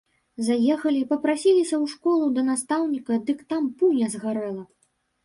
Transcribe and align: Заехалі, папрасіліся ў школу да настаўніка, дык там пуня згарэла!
Заехалі, 0.45 1.01
папрасіліся 1.11 1.75
ў 1.77 1.85
школу 1.93 2.25
да 2.37 2.45
настаўніка, 2.47 3.19
дык 3.29 3.45
там 3.55 3.69
пуня 3.83 4.09
згарэла! 4.15 4.65